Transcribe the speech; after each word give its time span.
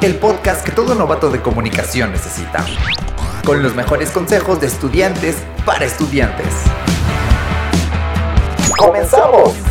El 0.00 0.14
podcast 0.14 0.64
que 0.64 0.72
todo 0.72 0.94
novato 0.94 1.30
de 1.30 1.42
comunicación 1.42 2.12
necesita. 2.12 2.64
Con 3.44 3.62
los 3.62 3.74
mejores 3.74 4.10
consejos 4.10 4.60
de 4.60 4.68
estudiantes 4.68 5.36
para 5.66 5.84
estudiantes. 5.84 6.46
¡Comenzamos! 8.78 9.67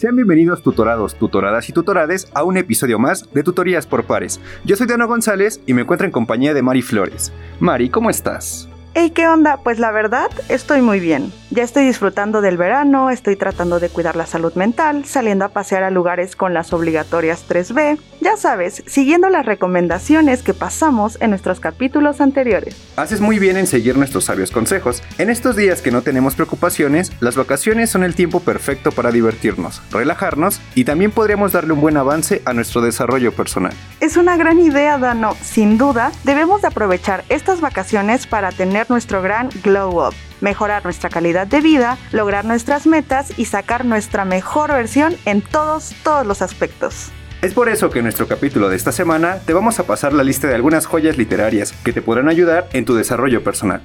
Sean 0.00 0.16
bienvenidos 0.16 0.62
tutorados, 0.62 1.14
tutoradas 1.14 1.68
y 1.68 1.74
tutorades 1.74 2.26
a 2.32 2.42
un 2.42 2.56
episodio 2.56 2.98
más 2.98 3.30
de 3.34 3.42
Tutorías 3.42 3.86
por 3.86 4.04
Pares. 4.04 4.40
Yo 4.64 4.74
soy 4.74 4.86
Diana 4.86 5.04
González 5.04 5.60
y 5.66 5.74
me 5.74 5.82
encuentro 5.82 6.06
en 6.06 6.10
compañía 6.10 6.54
de 6.54 6.62
Mari 6.62 6.80
Flores. 6.80 7.34
Mari, 7.58 7.90
¿cómo 7.90 8.08
estás? 8.08 8.66
Hey, 8.92 9.12
¿qué 9.14 9.28
onda? 9.28 9.58
Pues 9.58 9.78
la 9.78 9.92
verdad, 9.92 10.28
estoy 10.48 10.82
muy 10.82 10.98
bien. 10.98 11.32
Ya 11.50 11.62
estoy 11.62 11.84
disfrutando 11.84 12.40
del 12.40 12.56
verano, 12.56 13.10
estoy 13.10 13.36
tratando 13.36 13.78
de 13.78 13.88
cuidar 13.88 14.16
la 14.16 14.26
salud 14.26 14.52
mental, 14.54 15.04
saliendo 15.04 15.44
a 15.44 15.48
pasear 15.48 15.84
a 15.84 15.90
lugares 15.90 16.34
con 16.34 16.54
las 16.54 16.72
obligatorias 16.72 17.44
3B, 17.48 17.98
ya 18.20 18.36
sabes, 18.36 18.82
siguiendo 18.86 19.28
las 19.30 19.46
recomendaciones 19.46 20.42
que 20.42 20.54
pasamos 20.54 21.18
en 21.20 21.30
nuestros 21.30 21.58
capítulos 21.58 22.20
anteriores. 22.20 22.76
Haces 22.96 23.20
muy 23.20 23.38
bien 23.38 23.56
en 23.56 23.66
seguir 23.66 23.96
nuestros 23.96 24.24
sabios 24.24 24.50
consejos. 24.50 25.02
En 25.18 25.30
estos 25.30 25.56
días 25.56 25.82
que 25.82 25.90
no 25.90 26.02
tenemos 26.02 26.34
preocupaciones, 26.34 27.12
las 27.20 27.36
vacaciones 27.36 27.90
son 27.90 28.04
el 28.04 28.14
tiempo 28.14 28.40
perfecto 28.40 28.92
para 28.92 29.10
divertirnos, 29.10 29.82
relajarnos 29.90 30.60
y 30.74 30.84
también 30.84 31.10
podríamos 31.10 31.52
darle 31.52 31.72
un 31.72 31.80
buen 31.80 31.96
avance 31.96 32.42
a 32.44 32.52
nuestro 32.52 32.80
desarrollo 32.80 33.32
personal. 33.32 33.72
Es 34.00 34.16
una 34.16 34.36
gran 34.36 34.60
idea, 34.60 34.98
Dano. 34.98 35.34
Sin 35.42 35.78
duda, 35.78 36.12
debemos 36.22 36.62
de 36.62 36.68
aprovechar 36.68 37.24
estas 37.28 37.60
vacaciones 37.60 38.26
para 38.26 38.52
tener 38.52 38.79
nuestro 38.88 39.20
gran 39.20 39.50
glow 39.62 40.06
up 40.06 40.14
mejorar 40.40 40.84
nuestra 40.84 41.10
calidad 41.10 41.46
de 41.46 41.60
vida, 41.60 41.98
lograr 42.12 42.44
nuestras 42.44 42.86
metas 42.86 43.38
y 43.38 43.44
sacar 43.46 43.84
nuestra 43.84 44.24
mejor 44.24 44.70
versión 44.70 45.14
en 45.24 45.42
todos, 45.42 45.94
todos 46.02 46.26
los 46.26 46.42
aspectos. 46.42 47.12
Es 47.42 47.54
por 47.54 47.70
eso 47.70 47.88
que 47.88 48.00
en 48.00 48.04
nuestro 48.04 48.28
capítulo 48.28 48.68
de 48.68 48.76
esta 48.76 48.92
semana 48.92 49.38
te 49.46 49.54
vamos 49.54 49.78
a 49.80 49.84
pasar 49.84 50.12
la 50.12 50.22
lista 50.22 50.46
de 50.46 50.54
algunas 50.54 50.86
joyas 50.86 51.16
literarias 51.16 51.72
que 51.72 51.92
te 51.92 52.02
podrán 52.02 52.28
ayudar 52.28 52.68
en 52.72 52.84
tu 52.84 52.94
desarrollo 52.94 53.42
personal. 53.42 53.80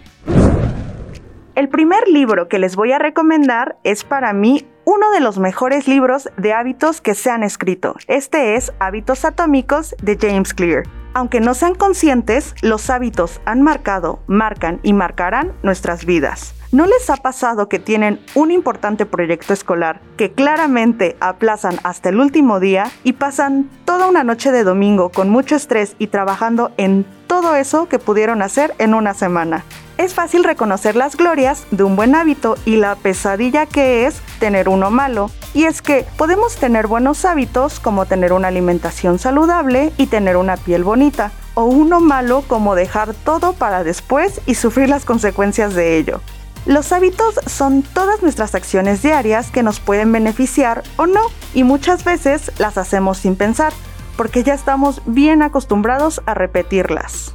El 1.56 1.70
primer 1.70 2.06
libro 2.10 2.50
que 2.50 2.60
les 2.60 2.76
voy 2.76 2.92
a 2.92 3.00
recomendar 3.00 3.78
es 3.86 4.04
para 4.04 4.34
mí 4.34 4.68
uno 4.84 5.10
de 5.12 5.22
los 5.22 5.40
mejores 5.40 5.88
libros 5.88 6.30
de 6.36 6.52
hábitos 6.52 7.00
que 7.00 7.16
se 7.16 7.30
han 7.30 7.44
escrito. 7.44 7.96
Este 8.08 8.56
es 8.56 8.74
Hábitos 8.80 9.24
Atómicos 9.24 9.96
de 10.02 10.18
James 10.20 10.54
Clear. 10.54 10.84
Aunque 11.16 11.40
no 11.40 11.54
sean 11.54 11.76
conscientes, 11.76 12.54
los 12.62 12.90
hábitos 12.90 13.40
han 13.46 13.62
marcado, 13.62 14.20
marcan 14.28 14.82
y 14.84 14.92
marcarán 14.92 15.54
nuestras 15.64 16.04
vidas. 16.04 16.54
¿No 16.74 16.88
les 16.88 17.10
ha 17.10 17.16
pasado 17.16 17.70
que 17.70 17.80
tienen 17.80 18.20
un 18.34 18.52
importante 18.52 19.06
proyecto 19.06 19.54
escolar 19.54 20.02
que 20.18 20.34
claramente 20.34 21.16
aplazan 21.22 21.80
hasta 21.84 22.10
el 22.10 22.20
último 22.20 22.60
día 22.60 22.92
y 23.06 23.14
pasan 23.14 23.70
toda 23.86 24.08
una 24.08 24.26
noche 24.26 24.52
de 24.52 24.66
domingo 24.66 25.10
con 25.10 25.30
mucho 25.30 25.56
estrés 25.56 25.96
y 26.00 26.08
trabajando 26.08 26.72
en 26.76 27.06
todo 27.28 27.56
eso 27.56 27.88
que 27.88 27.98
pudieron 27.98 28.42
hacer 28.42 28.76
en 28.78 28.94
una 28.94 29.14
semana? 29.14 29.64
Es 29.98 30.14
fácil 30.14 30.44
reconocer 30.44 30.98
las 30.98 31.16
glorias 31.16 31.66
de 31.72 31.84
un 31.84 31.96
buen 31.96 32.14
hábito 32.14 32.58
y 32.66 32.76
la 32.76 32.96
pesadilla 32.96 33.66
que 33.68 34.06
es 34.06 34.20
tener 34.40 34.68
uno 34.68 34.92
malo. 34.92 35.32
Y 35.56 35.64
es 35.64 35.82
que 35.82 36.06
podemos 36.18 36.58
tener 36.58 36.86
buenos 36.86 37.24
hábitos 37.24 37.80
como 37.80 38.06
tener 38.06 38.34
una 38.34 38.50
alimentación 38.50 39.20
saludable 39.20 39.94
y 39.98 40.08
tener 40.08 40.36
una 40.36 40.58
piel 40.58 40.84
bonita, 40.84 41.32
o 41.54 41.64
uno 41.64 42.02
malo 42.02 42.44
como 42.46 42.76
dejar 42.76 43.14
todo 43.14 43.54
para 43.54 43.86
después 43.86 44.42
y 44.46 44.56
sufrir 44.56 44.90
las 44.90 45.06
consecuencias 45.06 45.74
de 45.74 45.98
ello. 45.98 46.20
Los 46.66 46.92
hábitos 46.92 47.40
son 47.46 47.84
todas 47.84 48.22
nuestras 48.22 48.54
acciones 48.54 49.02
diarias 49.02 49.50
que 49.50 49.64
nos 49.64 49.80
pueden 49.80 50.12
beneficiar 50.12 50.84
o 50.98 51.08
no, 51.08 51.22
y 51.54 51.64
muchas 51.64 52.04
veces 52.04 52.52
las 52.60 52.78
hacemos 52.78 53.20
sin 53.20 53.38
pensar, 53.38 53.72
porque 54.18 54.44
ya 54.44 54.56
estamos 54.56 55.02
bien 55.06 55.42
acostumbrados 55.42 56.22
a 56.26 56.34
repetirlas. 56.34 57.34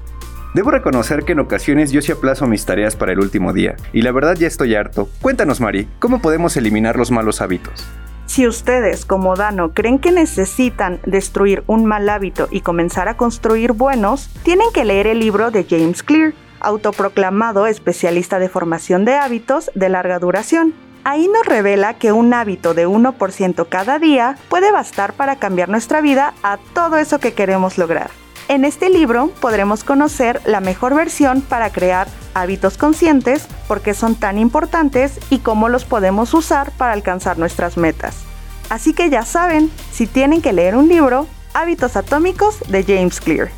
Debo 0.53 0.73
reconocer 0.73 1.25
que 1.25 1.33
en 1.33 1.41
ocasiones 1.41 1.91
yo 1.91 2.03
sí 2.03 2.13
aplazo 2.13 2.47
mis 2.47 2.67
tareas 2.67 2.97
para 2.97 3.13
el 3.13 3.21
último 3.21 3.55
día, 3.55 3.77
y 3.95 4.03
la 4.03 4.13
verdad 4.13 4.37
ya 4.37 4.47
estoy 4.47 4.75
harto. 4.75 5.09
Cuéntanos, 5.23 5.63
Mari, 5.63 5.89
¿cómo 6.01 6.21
podemos 6.21 6.55
eliminar 6.59 6.97
los 6.97 7.11
malos 7.11 7.41
hábitos? 7.41 7.87
Si 8.31 8.47
ustedes, 8.47 9.05
como 9.05 9.35
Dano, 9.35 9.73
creen 9.75 9.99
que 9.99 10.13
necesitan 10.13 11.01
destruir 11.05 11.65
un 11.67 11.85
mal 11.85 12.09
hábito 12.09 12.47
y 12.49 12.61
comenzar 12.61 13.09
a 13.09 13.17
construir 13.17 13.73
buenos, 13.73 14.31
tienen 14.45 14.69
que 14.73 14.85
leer 14.85 15.09
el 15.09 15.19
libro 15.19 15.51
de 15.51 15.67
James 15.69 16.05
Clear 16.05 16.33
autoproclamado 16.61 17.67
especialista 17.67 18.39
de 18.39 18.49
formación 18.49 19.05
de 19.05 19.17
hábitos 19.17 19.73
de 19.75 19.89
larga 19.89 20.21
duración. 20.21 20.75
Ahí 21.03 21.27
nos 21.27 21.45
revela 21.45 21.95
que 21.95 22.13
un 22.13 22.33
hábito 22.33 22.73
de 22.73 22.87
1% 22.87 23.67
cada 23.69 23.99
día 23.99 24.37
puede 24.49 24.71
bastar 24.71 25.15
para 25.15 25.41
cambiar 25.41 25.69
nuestra 25.69 26.01
vida 26.01 26.33
a 26.45 26.59
todo 26.73 26.99
eso 26.99 27.19
que 27.19 27.33
queremos 27.33 27.79
lograr. 27.79 28.13
En 28.51 28.65
este 28.65 28.91
libro 28.91 29.31
podremos 29.41 29.85
conocer 29.85 30.41
la 30.45 30.59
mejor 30.59 30.97
versión 30.97 31.41
para 31.41 31.71
crear 31.71 32.09
hábitos 32.35 32.77
conscientes, 32.77 33.47
por 33.69 33.81
qué 33.81 33.95
son 33.95 34.17
tan 34.17 34.39
importantes 34.39 35.21
y 35.31 35.39
cómo 35.39 35.69
los 35.69 35.85
podemos 35.85 36.35
usar 36.35 36.73
para 36.73 36.93
alcanzar 36.93 37.39
nuestras 37.39 37.77
metas. 37.77 38.25
Así 38.69 38.93
que 38.93 39.09
ya 39.09 39.25
saben, 39.25 39.71
si 39.93 40.09
tienen 40.09 40.43
que 40.43 40.53
leer 40.53 40.75
un 40.75 40.89
libro, 40.89 41.29
Hábitos 41.55 41.95
Atómicos 41.95 42.59
de 42.67 42.83
James 42.83 43.21
Clear. 43.21 43.51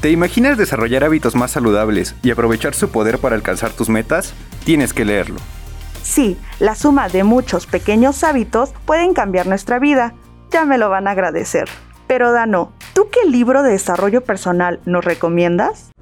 ¿Te 0.00 0.12
imaginas 0.12 0.56
desarrollar 0.56 1.02
hábitos 1.02 1.34
más 1.34 1.50
saludables 1.50 2.14
y 2.22 2.30
aprovechar 2.30 2.76
su 2.76 2.90
poder 2.90 3.18
para 3.18 3.34
alcanzar 3.34 3.72
tus 3.72 3.88
metas? 3.88 4.34
Tienes 4.64 4.92
que 4.92 5.04
leerlo. 5.04 5.40
Sí, 6.04 6.38
la 6.60 6.76
suma 6.76 7.08
de 7.08 7.24
muchos 7.24 7.66
pequeños 7.66 8.22
hábitos 8.22 8.70
pueden 8.86 9.14
cambiar 9.14 9.48
nuestra 9.48 9.80
vida. 9.80 10.14
Ya 10.52 10.64
me 10.64 10.78
lo 10.78 10.90
van 10.90 11.08
a 11.08 11.10
agradecer. 11.10 11.68
Pero 12.06 12.32
Dano, 12.32 12.72
¿tú 12.98 13.06
qué 13.12 13.30
libro 13.30 13.62
de 13.62 13.70
desarrollo 13.70 14.22
personal 14.22 14.80
nos 14.84 15.04
recomiendas? 15.04 15.92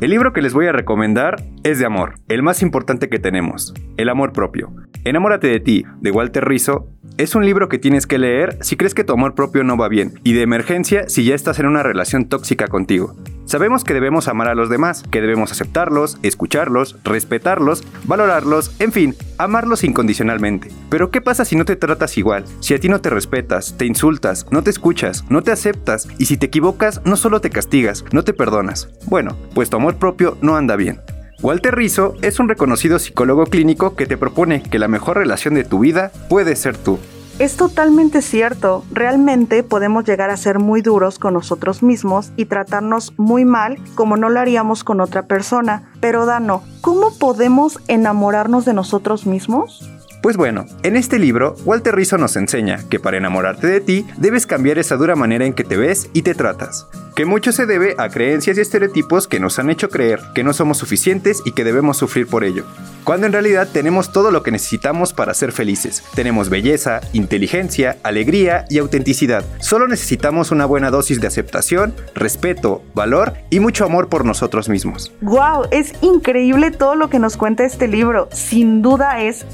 El 0.00 0.10
libro 0.10 0.32
que 0.32 0.40
les 0.40 0.54
voy 0.54 0.68
a 0.68 0.72
recomendar 0.72 1.42
es 1.64 1.80
de 1.80 1.84
amor, 1.84 2.14
el 2.28 2.44
más 2.44 2.62
importante 2.62 3.08
que 3.08 3.18
tenemos, 3.18 3.74
el 3.96 4.08
amor 4.08 4.32
propio. 4.32 4.72
Enamórate 5.04 5.48
de 5.48 5.58
ti, 5.58 5.84
de 6.00 6.12
Walter 6.12 6.44
Rizzo, 6.44 6.86
es 7.18 7.34
un 7.34 7.44
libro 7.44 7.68
que 7.68 7.78
tienes 7.80 8.06
que 8.06 8.18
leer 8.18 8.56
si 8.60 8.76
crees 8.76 8.94
que 8.94 9.02
tu 9.02 9.12
amor 9.12 9.34
propio 9.34 9.64
no 9.64 9.76
va 9.76 9.88
bien 9.88 10.12
y 10.22 10.32
de 10.32 10.42
emergencia 10.42 11.08
si 11.08 11.24
ya 11.24 11.34
estás 11.34 11.58
en 11.58 11.66
una 11.66 11.82
relación 11.82 12.28
tóxica 12.28 12.68
contigo. 12.68 13.16
Sabemos 13.44 13.82
que 13.82 13.92
debemos 13.92 14.28
amar 14.28 14.46
a 14.46 14.54
los 14.54 14.70
demás, 14.70 15.02
que 15.10 15.20
debemos 15.20 15.50
aceptarlos, 15.50 16.20
escucharlos, 16.22 17.02
respetarlos, 17.02 17.82
valorarlos, 18.04 18.80
en 18.80 18.92
fin, 18.92 19.16
amarlos 19.44 19.84
incondicionalmente. 19.84 20.70
Pero 20.88 21.10
¿qué 21.10 21.20
pasa 21.20 21.44
si 21.44 21.56
no 21.56 21.64
te 21.64 21.76
tratas 21.76 22.18
igual? 22.18 22.44
Si 22.60 22.74
a 22.74 22.78
ti 22.78 22.88
no 22.88 23.00
te 23.00 23.10
respetas, 23.10 23.76
te 23.76 23.86
insultas, 23.86 24.46
no 24.50 24.62
te 24.62 24.70
escuchas, 24.70 25.24
no 25.28 25.42
te 25.42 25.52
aceptas 25.52 26.08
y 26.18 26.26
si 26.26 26.36
te 26.36 26.46
equivocas 26.46 27.00
no 27.04 27.16
solo 27.16 27.40
te 27.40 27.50
castigas, 27.50 28.04
no 28.12 28.24
te 28.24 28.32
perdonas. 28.32 28.88
Bueno, 29.06 29.36
pues 29.54 29.70
tu 29.70 29.76
amor 29.76 29.96
propio 29.96 30.36
no 30.42 30.56
anda 30.56 30.76
bien. 30.76 31.00
Walter 31.42 31.74
Rizzo 31.74 32.14
es 32.20 32.38
un 32.38 32.48
reconocido 32.48 32.98
psicólogo 32.98 33.46
clínico 33.46 33.96
que 33.96 34.06
te 34.06 34.18
propone 34.18 34.62
que 34.62 34.78
la 34.78 34.88
mejor 34.88 35.16
relación 35.16 35.54
de 35.54 35.64
tu 35.64 35.78
vida 35.78 36.12
puede 36.28 36.54
ser 36.54 36.76
tú. 36.76 36.98
Es 37.40 37.56
totalmente 37.56 38.20
cierto, 38.20 38.84
realmente 38.92 39.62
podemos 39.62 40.04
llegar 40.04 40.28
a 40.28 40.36
ser 40.36 40.58
muy 40.58 40.82
duros 40.82 41.18
con 41.18 41.32
nosotros 41.32 41.82
mismos 41.82 42.32
y 42.36 42.44
tratarnos 42.44 43.14
muy 43.16 43.46
mal 43.46 43.78
como 43.94 44.18
no 44.18 44.28
lo 44.28 44.40
haríamos 44.40 44.84
con 44.84 45.00
otra 45.00 45.22
persona. 45.22 45.90
Pero 46.00 46.26
Dano, 46.26 46.62
¿cómo 46.82 47.16
podemos 47.18 47.78
enamorarnos 47.88 48.66
de 48.66 48.74
nosotros 48.74 49.24
mismos? 49.24 49.88
Pues 50.22 50.36
bueno, 50.36 50.66
en 50.82 50.96
este 50.96 51.18
libro, 51.18 51.56
Walter 51.64 51.94
Rizzo 51.94 52.18
nos 52.18 52.36
enseña 52.36 52.80
que 52.90 53.00
para 53.00 53.16
enamorarte 53.16 53.66
de 53.66 53.80
ti 53.80 54.06
debes 54.18 54.46
cambiar 54.46 54.78
esa 54.78 54.96
dura 54.96 55.16
manera 55.16 55.46
en 55.46 55.54
que 55.54 55.64
te 55.64 55.78
ves 55.78 56.10
y 56.12 56.22
te 56.22 56.34
tratas 56.34 56.86
que 57.20 57.26
mucho 57.26 57.52
se 57.52 57.66
debe 57.66 57.94
a 57.98 58.08
creencias 58.08 58.56
y 58.56 58.62
estereotipos 58.62 59.28
que 59.28 59.40
nos 59.40 59.58
han 59.58 59.68
hecho 59.68 59.90
creer 59.90 60.20
que 60.34 60.42
no 60.42 60.54
somos 60.54 60.78
suficientes 60.78 61.42
y 61.44 61.52
que 61.52 61.64
debemos 61.64 61.98
sufrir 61.98 62.26
por 62.26 62.44
ello, 62.44 62.64
cuando 63.04 63.26
en 63.26 63.34
realidad 63.34 63.68
tenemos 63.70 64.10
todo 64.10 64.30
lo 64.30 64.42
que 64.42 64.50
necesitamos 64.50 65.12
para 65.12 65.34
ser 65.34 65.52
felices. 65.52 66.02
Tenemos 66.14 66.48
belleza, 66.48 67.00
inteligencia, 67.12 67.98
alegría 68.04 68.64
y 68.70 68.78
autenticidad. 68.78 69.44
Solo 69.58 69.86
necesitamos 69.86 70.50
una 70.50 70.64
buena 70.64 70.90
dosis 70.90 71.20
de 71.20 71.26
aceptación, 71.26 71.94
respeto, 72.14 72.82
valor 72.94 73.34
y 73.50 73.60
mucho 73.60 73.84
amor 73.84 74.08
por 74.08 74.24
nosotros 74.24 74.70
mismos. 74.70 75.12
¡Wow! 75.20 75.66
Es 75.70 75.92
increíble 76.00 76.70
todo 76.70 76.94
lo 76.94 77.10
que 77.10 77.18
nos 77.18 77.36
cuenta 77.36 77.64
este 77.64 77.86
libro. 77.86 78.30
Sin 78.32 78.80
duda 78.80 79.20
es 79.20 79.44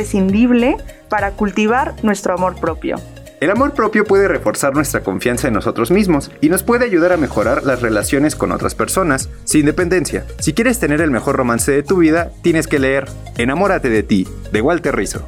imprescindible 0.00 0.76
para 1.08 1.32
cultivar 1.32 1.94
nuestro 2.02 2.34
amor 2.34 2.58
propio. 2.58 2.96
El 3.40 3.50
amor 3.50 3.72
propio 3.72 4.04
puede 4.04 4.28
reforzar 4.28 4.74
nuestra 4.74 5.02
confianza 5.02 5.48
en 5.48 5.54
nosotros 5.54 5.90
mismos 5.90 6.30
y 6.40 6.48
nos 6.50 6.62
puede 6.62 6.84
ayudar 6.84 7.12
a 7.12 7.16
mejorar 7.16 7.64
las 7.64 7.80
relaciones 7.80 8.36
con 8.36 8.52
otras 8.52 8.74
personas, 8.74 9.30
sin 9.44 9.64
dependencia. 9.64 10.26
Si 10.38 10.52
quieres 10.52 10.78
tener 10.78 11.00
el 11.00 11.10
mejor 11.10 11.36
romance 11.36 11.72
de 11.72 11.82
tu 11.82 11.98
vida, 11.98 12.30
tienes 12.42 12.66
que 12.66 12.78
leer 12.78 13.08
Enamórate 13.38 13.88
de 13.88 14.02
ti, 14.02 14.28
de 14.52 14.60
Walter 14.60 14.94
Rizzo. 14.94 15.26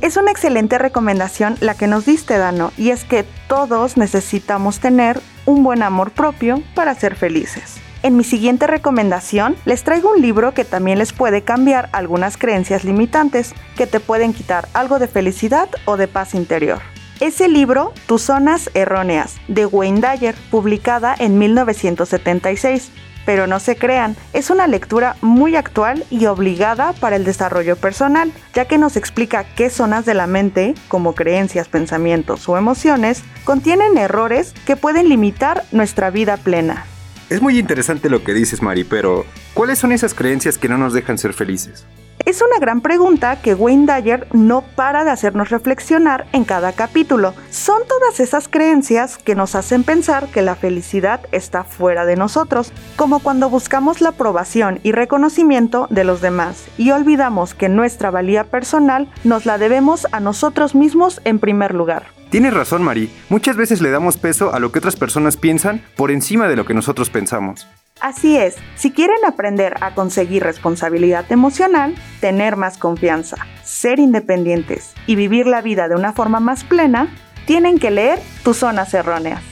Es 0.00 0.16
una 0.16 0.30
excelente 0.30 0.78
recomendación 0.78 1.56
la 1.60 1.74
que 1.74 1.88
nos 1.88 2.06
diste, 2.06 2.38
Dano, 2.38 2.72
y 2.76 2.90
es 2.90 3.04
que 3.04 3.24
todos 3.48 3.96
necesitamos 3.96 4.78
tener 4.78 5.20
un 5.46 5.64
buen 5.64 5.82
amor 5.82 6.12
propio 6.12 6.62
para 6.76 6.94
ser 6.94 7.16
felices. 7.16 7.80
En 8.08 8.16
mi 8.16 8.24
siguiente 8.24 8.66
recomendación 8.66 9.54
les 9.66 9.84
traigo 9.84 10.10
un 10.10 10.22
libro 10.22 10.54
que 10.54 10.64
también 10.64 10.98
les 10.98 11.12
puede 11.12 11.42
cambiar 11.42 11.90
algunas 11.92 12.38
creencias 12.38 12.82
limitantes 12.82 13.52
que 13.76 13.86
te 13.86 14.00
pueden 14.00 14.32
quitar 14.32 14.66
algo 14.72 14.98
de 14.98 15.08
felicidad 15.08 15.68
o 15.84 15.98
de 15.98 16.08
paz 16.08 16.34
interior. 16.34 16.78
Es 17.20 17.42
el 17.42 17.52
libro 17.52 17.92
Tus 18.06 18.22
zonas 18.22 18.70
erróneas 18.72 19.36
de 19.48 19.66
Wayne 19.66 20.00
Dyer, 20.00 20.34
publicada 20.50 21.14
en 21.18 21.36
1976. 21.36 22.90
Pero 23.26 23.46
no 23.46 23.60
se 23.60 23.76
crean, 23.76 24.16
es 24.32 24.48
una 24.48 24.66
lectura 24.66 25.16
muy 25.20 25.54
actual 25.54 26.02
y 26.08 26.24
obligada 26.24 26.94
para 26.94 27.16
el 27.16 27.26
desarrollo 27.26 27.76
personal, 27.76 28.32
ya 28.54 28.64
que 28.64 28.78
nos 28.78 28.96
explica 28.96 29.44
qué 29.54 29.68
zonas 29.68 30.06
de 30.06 30.14
la 30.14 30.26
mente, 30.26 30.74
como 30.88 31.14
creencias, 31.14 31.68
pensamientos 31.68 32.48
o 32.48 32.56
emociones, 32.56 33.22
contienen 33.44 33.98
errores 33.98 34.54
que 34.64 34.76
pueden 34.76 35.10
limitar 35.10 35.64
nuestra 35.72 36.08
vida 36.08 36.38
plena. 36.38 36.86
Es 37.30 37.42
muy 37.42 37.58
interesante 37.58 38.08
lo 38.08 38.24
que 38.24 38.32
dices, 38.32 38.62
Mari, 38.62 38.84
pero 38.84 39.26
¿cuáles 39.52 39.78
son 39.78 39.92
esas 39.92 40.14
creencias 40.14 40.56
que 40.56 40.68
no 40.68 40.78
nos 40.78 40.94
dejan 40.94 41.18
ser 41.18 41.34
felices? 41.34 41.84
Es 42.24 42.40
una 42.40 42.58
gran 42.58 42.80
pregunta 42.80 43.40
que 43.42 43.54
Wayne 43.54 43.86
Dyer 43.86 44.26
no 44.32 44.62
para 44.62 45.04
de 45.04 45.10
hacernos 45.10 45.50
reflexionar 45.50 46.26
en 46.32 46.44
cada 46.44 46.72
capítulo. 46.72 47.34
Son 47.50 47.82
todas 47.86 48.20
esas 48.20 48.48
creencias 48.48 49.18
que 49.18 49.34
nos 49.34 49.54
hacen 49.54 49.84
pensar 49.84 50.28
que 50.28 50.40
la 50.40 50.54
felicidad 50.54 51.20
está 51.30 51.64
fuera 51.64 52.06
de 52.06 52.16
nosotros, 52.16 52.72
como 52.96 53.20
cuando 53.20 53.50
buscamos 53.50 54.00
la 54.00 54.10
aprobación 54.10 54.80
y 54.82 54.92
reconocimiento 54.92 55.86
de 55.90 56.04
los 56.04 56.22
demás 56.22 56.66
y 56.78 56.92
olvidamos 56.92 57.54
que 57.54 57.68
nuestra 57.68 58.10
valía 58.10 58.44
personal 58.44 59.06
nos 59.22 59.44
la 59.44 59.58
debemos 59.58 60.06
a 60.12 60.20
nosotros 60.20 60.74
mismos 60.74 61.20
en 61.24 61.38
primer 61.38 61.74
lugar. 61.74 62.17
Tienes 62.30 62.52
razón, 62.52 62.82
Mari. 62.82 63.10
Muchas 63.30 63.56
veces 63.56 63.80
le 63.80 63.90
damos 63.90 64.18
peso 64.18 64.52
a 64.52 64.58
lo 64.60 64.70
que 64.70 64.80
otras 64.80 64.96
personas 64.96 65.38
piensan 65.38 65.82
por 65.96 66.10
encima 66.10 66.46
de 66.46 66.56
lo 66.56 66.66
que 66.66 66.74
nosotros 66.74 67.08
pensamos. 67.08 67.66
Así 68.00 68.36
es, 68.36 68.56
si 68.76 68.92
quieren 68.92 69.24
aprender 69.26 69.74
a 69.80 69.94
conseguir 69.94 70.44
responsabilidad 70.44 71.24
emocional, 71.32 71.94
tener 72.20 72.56
más 72.56 72.78
confianza, 72.78 73.36
ser 73.64 73.98
independientes 73.98 74.94
y 75.06 75.16
vivir 75.16 75.46
la 75.46 75.62
vida 75.62 75.88
de 75.88 75.96
una 75.96 76.12
forma 76.12 76.38
más 76.38 76.64
plena, 76.64 77.08
tienen 77.46 77.78
que 77.78 77.90
leer 77.90 78.20
Tus 78.44 78.58
Zonas 78.58 78.92
Erróneas. 78.94 79.42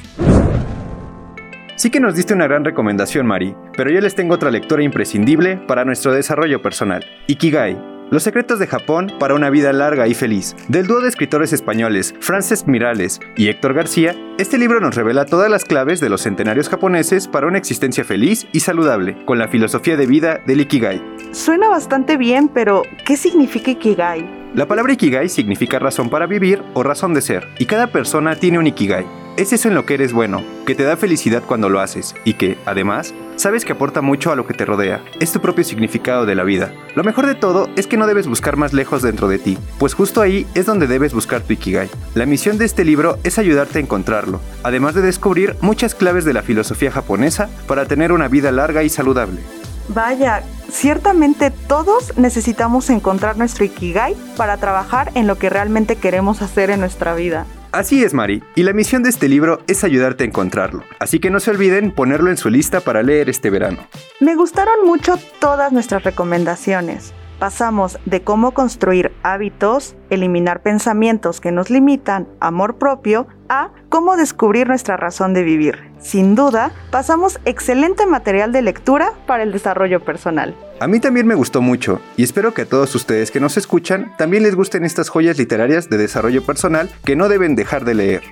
Sí 1.76 1.90
que 1.90 2.00
nos 2.00 2.14
diste 2.14 2.34
una 2.34 2.46
gran 2.46 2.64
recomendación, 2.64 3.26
Mari, 3.26 3.54
pero 3.76 3.90
yo 3.90 4.00
les 4.00 4.14
tengo 4.14 4.34
otra 4.34 4.50
lectura 4.50 4.82
imprescindible 4.82 5.56
para 5.56 5.84
nuestro 5.84 6.12
desarrollo 6.12 6.62
personal, 6.62 7.04
Ikigai, 7.26 7.95
los 8.10 8.22
secretos 8.22 8.58
de 8.58 8.66
Japón 8.66 9.12
para 9.18 9.34
una 9.34 9.50
vida 9.50 9.72
larga 9.72 10.06
y 10.06 10.14
feliz. 10.14 10.54
Del 10.68 10.86
dúo 10.86 11.00
de 11.00 11.08
escritores 11.08 11.52
españoles 11.52 12.14
Frances 12.20 12.66
Mirales 12.66 13.20
y 13.36 13.48
Héctor 13.48 13.74
García, 13.74 14.14
este 14.38 14.58
libro 14.58 14.80
nos 14.80 14.94
revela 14.94 15.26
todas 15.26 15.50
las 15.50 15.64
claves 15.64 16.00
de 16.00 16.08
los 16.08 16.22
centenarios 16.22 16.68
japoneses 16.68 17.28
para 17.28 17.46
una 17.46 17.58
existencia 17.58 18.04
feliz 18.04 18.46
y 18.52 18.60
saludable, 18.60 19.16
con 19.24 19.38
la 19.38 19.48
filosofía 19.48 19.96
de 19.96 20.06
vida 20.06 20.40
del 20.46 20.60
Ikigai. 20.60 21.02
Suena 21.32 21.68
bastante 21.68 22.16
bien, 22.16 22.48
pero 22.48 22.82
¿qué 23.04 23.16
significa 23.16 23.70
Ikigai? 23.70 24.24
La 24.54 24.66
palabra 24.66 24.92
Ikigai 24.92 25.28
significa 25.28 25.78
razón 25.78 26.08
para 26.08 26.26
vivir 26.26 26.62
o 26.74 26.82
razón 26.82 27.12
de 27.12 27.20
ser, 27.20 27.48
y 27.58 27.66
cada 27.66 27.88
persona 27.88 28.36
tiene 28.36 28.58
un 28.58 28.66
Ikigai. 28.66 29.25
Es 29.36 29.52
eso 29.52 29.68
en 29.68 29.74
lo 29.74 29.84
que 29.84 29.92
eres 29.92 30.14
bueno, 30.14 30.42
que 30.64 30.74
te 30.74 30.82
da 30.82 30.96
felicidad 30.96 31.42
cuando 31.46 31.68
lo 31.68 31.80
haces 31.80 32.14
y 32.24 32.34
que, 32.34 32.56
además, 32.64 33.12
sabes 33.36 33.66
que 33.66 33.72
aporta 33.72 34.00
mucho 34.00 34.32
a 34.32 34.34
lo 34.34 34.46
que 34.46 34.54
te 34.54 34.64
rodea. 34.64 35.04
Es 35.20 35.30
tu 35.30 35.42
propio 35.42 35.62
significado 35.62 36.24
de 36.24 36.34
la 36.34 36.42
vida. 36.42 36.72
Lo 36.94 37.04
mejor 37.04 37.26
de 37.26 37.34
todo 37.34 37.68
es 37.76 37.86
que 37.86 37.98
no 37.98 38.06
debes 38.06 38.28
buscar 38.28 38.56
más 38.56 38.72
lejos 38.72 39.02
dentro 39.02 39.28
de 39.28 39.38
ti, 39.38 39.58
pues 39.78 39.92
justo 39.92 40.22
ahí 40.22 40.46
es 40.54 40.64
donde 40.64 40.86
debes 40.86 41.12
buscar 41.12 41.42
tu 41.42 41.52
Ikigai. 41.52 41.90
La 42.14 42.24
misión 42.24 42.56
de 42.56 42.64
este 42.64 42.82
libro 42.82 43.18
es 43.24 43.38
ayudarte 43.38 43.78
a 43.78 43.82
encontrarlo, 43.82 44.40
además 44.62 44.94
de 44.94 45.02
descubrir 45.02 45.54
muchas 45.60 45.94
claves 45.94 46.24
de 46.24 46.32
la 46.32 46.42
filosofía 46.42 46.90
japonesa 46.90 47.50
para 47.66 47.84
tener 47.84 48.12
una 48.12 48.28
vida 48.28 48.50
larga 48.52 48.84
y 48.84 48.88
saludable. 48.88 49.42
Vaya, 49.88 50.44
ciertamente 50.70 51.50
todos 51.50 52.16
necesitamos 52.16 52.88
encontrar 52.88 53.36
nuestro 53.36 53.66
Ikigai 53.66 54.16
para 54.38 54.56
trabajar 54.56 55.12
en 55.14 55.26
lo 55.26 55.36
que 55.36 55.50
realmente 55.50 55.96
queremos 55.96 56.40
hacer 56.40 56.70
en 56.70 56.80
nuestra 56.80 57.14
vida. 57.14 57.44
Así 57.76 58.02
es, 58.02 58.14
Mari, 58.14 58.42
y 58.54 58.62
la 58.62 58.72
misión 58.72 59.02
de 59.02 59.10
este 59.10 59.28
libro 59.28 59.60
es 59.66 59.84
ayudarte 59.84 60.24
a 60.24 60.26
encontrarlo, 60.26 60.82
así 60.98 61.20
que 61.20 61.28
no 61.28 61.40
se 61.40 61.50
olviden 61.50 61.90
ponerlo 61.90 62.30
en 62.30 62.38
su 62.38 62.48
lista 62.48 62.80
para 62.80 63.02
leer 63.02 63.28
este 63.28 63.50
verano. 63.50 63.86
Me 64.18 64.34
gustaron 64.34 64.86
mucho 64.86 65.18
todas 65.40 65.72
nuestras 65.72 66.02
recomendaciones. 66.02 67.12
Pasamos 67.38 67.98
de 68.06 68.22
cómo 68.22 68.52
construir 68.52 69.12
hábitos, 69.22 69.94
eliminar 70.08 70.62
pensamientos 70.62 71.40
que 71.40 71.52
nos 71.52 71.68
limitan, 71.68 72.28
amor 72.40 72.76
propio, 72.78 73.26
a 73.50 73.72
cómo 73.90 74.16
descubrir 74.16 74.68
nuestra 74.68 74.96
razón 74.96 75.34
de 75.34 75.42
vivir. 75.42 75.92
Sin 76.00 76.34
duda, 76.34 76.72
pasamos 76.90 77.38
excelente 77.44 78.06
material 78.06 78.52
de 78.52 78.62
lectura 78.62 79.12
para 79.26 79.42
el 79.42 79.52
desarrollo 79.52 80.02
personal. 80.02 80.54
A 80.80 80.86
mí 80.86 81.00
también 81.00 81.26
me 81.26 81.34
gustó 81.34 81.60
mucho 81.60 82.00
y 82.16 82.22
espero 82.22 82.54
que 82.54 82.62
a 82.62 82.66
todos 82.66 82.94
ustedes 82.94 83.30
que 83.30 83.40
nos 83.40 83.56
escuchan 83.56 84.14
también 84.16 84.42
les 84.42 84.54
gusten 84.54 84.84
estas 84.84 85.08
joyas 85.08 85.38
literarias 85.38 85.90
de 85.90 85.98
desarrollo 85.98 86.44
personal 86.44 86.90
que 87.04 87.16
no 87.16 87.28
deben 87.28 87.54
dejar 87.54 87.84
de 87.84 87.94
leer. 87.94 88.22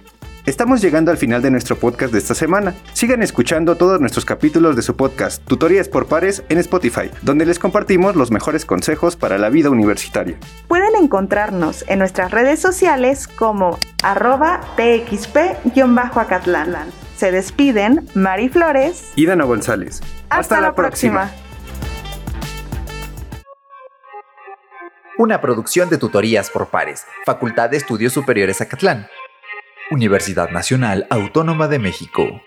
Estamos 0.47 0.81
llegando 0.83 1.11
al 1.11 1.17
final 1.17 1.41
de 1.41 1.51
nuestro 1.51 1.77
podcast 1.77 2.13
de 2.13 2.19
esta 2.19 2.35
semana. 2.35 2.75
Sigan 2.93 3.23
escuchando 3.23 3.77
todos 3.77 3.99
nuestros 3.99 4.27
capítulos 4.27 4.77
de 4.77 4.83
su 4.83 4.95
podcast 4.95 5.43
Tutorías 5.43 5.89
por 5.89 6.07
Pares 6.07 6.45
en 6.51 6.59
Spotify, 6.59 7.11
donde 7.23 7.47
les 7.47 7.59
compartimos 7.59 8.15
los 8.15 8.31
mejores 8.31 8.67
consejos 8.67 9.17
para 9.17 9.39
la 9.39 9.49
vida 9.49 9.71
universitaria. 9.71 10.37
Pueden 10.69 10.97
encontrarnos 10.97 11.87
en 11.89 11.99
nuestras 11.99 12.31
redes 12.31 12.61
sociales 12.61 13.27
como 13.27 13.79
arroba 14.03 14.61
txp-acatlán. 14.77 16.89
Se 17.17 17.33
despiden 17.33 18.07
Mari 18.13 18.51
Flores 18.51 19.13
y 19.17 19.25
Dana 19.25 19.45
González. 19.45 20.03
Hasta, 20.29 20.61
la, 20.61 20.75
próxima. 20.75 21.31
Una 25.17 25.41
producción 25.41 25.89
de 25.89 25.97
tutorías 25.97 26.51
por 26.51 26.67
pares, 26.67 27.07
Facultad 27.25 27.71
de 27.71 27.79
Estudios 27.79 28.13
Superiores 28.13 28.61
Acatlán. 28.61 29.07
Universidad 29.95 30.51
Nacional 30.51 31.07
Autónoma 31.09 31.69
de 31.69 31.79
México. 31.79 32.43